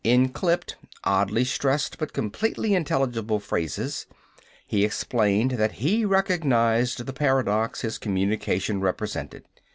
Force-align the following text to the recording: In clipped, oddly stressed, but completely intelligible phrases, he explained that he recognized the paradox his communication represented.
In 0.03 0.29
clipped, 0.29 0.77
oddly 1.03 1.45
stressed, 1.45 1.99
but 1.99 2.11
completely 2.11 2.73
intelligible 2.73 3.39
phrases, 3.39 4.07
he 4.65 4.83
explained 4.83 5.51
that 5.51 5.73
he 5.73 6.05
recognized 6.05 7.05
the 7.05 7.13
paradox 7.13 7.81
his 7.81 7.99
communication 7.99 8.81
represented. 8.81 9.45